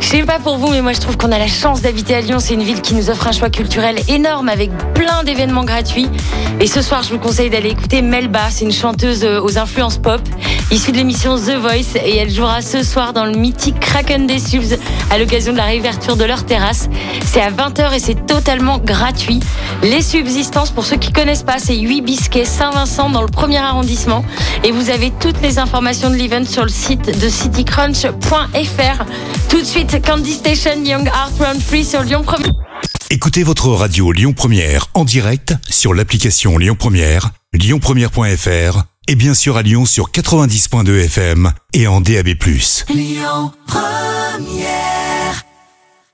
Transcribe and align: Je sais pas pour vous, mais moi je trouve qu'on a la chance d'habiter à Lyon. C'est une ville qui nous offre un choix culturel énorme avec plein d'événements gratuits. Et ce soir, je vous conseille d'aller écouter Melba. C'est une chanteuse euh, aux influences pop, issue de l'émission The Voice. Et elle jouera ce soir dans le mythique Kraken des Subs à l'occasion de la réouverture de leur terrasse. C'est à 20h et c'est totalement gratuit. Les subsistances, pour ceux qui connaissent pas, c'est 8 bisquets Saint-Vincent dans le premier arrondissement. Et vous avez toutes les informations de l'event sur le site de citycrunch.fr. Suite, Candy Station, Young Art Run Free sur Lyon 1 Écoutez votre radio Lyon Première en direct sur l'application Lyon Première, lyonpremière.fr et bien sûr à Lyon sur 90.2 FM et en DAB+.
Je 0.00 0.06
sais 0.06 0.22
pas 0.22 0.38
pour 0.38 0.56
vous, 0.56 0.70
mais 0.70 0.80
moi 0.80 0.92
je 0.92 1.00
trouve 1.00 1.16
qu'on 1.16 1.32
a 1.32 1.38
la 1.38 1.48
chance 1.48 1.82
d'habiter 1.82 2.14
à 2.14 2.20
Lyon. 2.20 2.38
C'est 2.38 2.54
une 2.54 2.62
ville 2.62 2.80
qui 2.80 2.94
nous 2.94 3.10
offre 3.10 3.26
un 3.26 3.32
choix 3.32 3.50
culturel 3.50 3.96
énorme 4.08 4.48
avec 4.48 4.70
plein 4.94 5.22
d'événements 5.24 5.64
gratuits. 5.64 6.08
Et 6.60 6.66
ce 6.66 6.82
soir, 6.82 7.02
je 7.02 7.10
vous 7.10 7.18
conseille 7.18 7.50
d'aller 7.50 7.70
écouter 7.70 8.00
Melba. 8.00 8.50
C'est 8.50 8.64
une 8.64 8.72
chanteuse 8.72 9.24
euh, 9.24 9.40
aux 9.40 9.58
influences 9.58 9.98
pop, 9.98 10.20
issue 10.70 10.92
de 10.92 10.96
l'émission 10.96 11.36
The 11.36 11.56
Voice. 11.60 11.98
Et 12.04 12.16
elle 12.16 12.30
jouera 12.30 12.62
ce 12.62 12.82
soir 12.82 13.12
dans 13.12 13.24
le 13.26 13.32
mythique 13.32 13.80
Kraken 13.80 14.26
des 14.26 14.38
Subs 14.38 14.78
à 15.10 15.18
l'occasion 15.18 15.52
de 15.52 15.58
la 15.58 15.64
réouverture 15.64 16.16
de 16.16 16.24
leur 16.24 16.44
terrasse. 16.44 16.88
C'est 17.26 17.42
à 17.42 17.50
20h 17.50 17.94
et 17.94 17.98
c'est 17.98 18.26
totalement 18.26 18.78
gratuit. 18.78 19.40
Les 19.82 20.02
subsistances, 20.02 20.70
pour 20.70 20.84
ceux 20.84 20.96
qui 20.96 21.12
connaissent 21.12 21.42
pas, 21.42 21.58
c'est 21.58 21.76
8 21.76 22.00
bisquets 22.00 22.44
Saint-Vincent 22.44 23.10
dans 23.10 23.22
le 23.22 23.28
premier 23.28 23.58
arrondissement. 23.58 24.24
Et 24.64 24.72
vous 24.72 24.90
avez 24.90 25.12
toutes 25.20 25.40
les 25.42 25.58
informations 25.58 26.10
de 26.10 26.14
l'event 26.14 26.44
sur 26.44 26.62
le 26.62 26.70
site 26.70 27.20
de 27.20 27.28
citycrunch.fr. 27.28 29.04
Suite, 29.68 30.00
Candy 30.02 30.32
Station, 30.32 30.82
Young 30.82 31.06
Art 31.08 31.32
Run 31.38 31.60
Free 31.60 31.84
sur 31.84 32.02
Lyon 32.02 32.24
1 32.26 32.36
Écoutez 33.10 33.42
votre 33.42 33.68
radio 33.68 34.12
Lyon 34.12 34.32
Première 34.32 34.86
en 34.94 35.04
direct 35.04 35.52
sur 35.68 35.92
l'application 35.92 36.56
Lyon 36.56 36.74
Première, 36.74 37.32
lyonpremière.fr 37.52 38.84
et 39.08 39.14
bien 39.14 39.34
sûr 39.34 39.58
à 39.58 39.62
Lyon 39.62 39.84
sur 39.84 40.10
90.2 40.10 41.04
FM 41.04 41.52
et 41.74 41.86
en 41.86 42.00
DAB+. 42.00 42.28